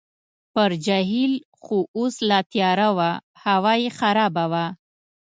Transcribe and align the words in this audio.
پر 0.53 0.69
جهیل 0.85 1.33
خو 1.61 1.77
اوس 1.97 2.15
لا 2.29 2.39
تیاره 2.51 2.89
وه، 2.97 3.11
هوا 3.43 3.73
یې 3.81 3.89
خرابه 3.99 4.45
وه. 4.51 4.65